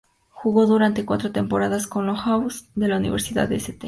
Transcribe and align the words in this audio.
Jugó 0.31 0.65
durante 0.65 1.05
cuatro 1.05 1.31
temporadas 1.31 1.85
con 1.85 2.07
los 2.07 2.17
"Hawks" 2.21 2.65
de 2.73 2.87
la 2.87 2.97
Universidad 2.97 3.47
de 3.47 3.57
St. 3.57 3.79